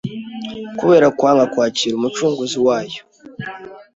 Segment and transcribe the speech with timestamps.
[0.79, 3.01] kubera kwanga kwakira Umucunguzi wayo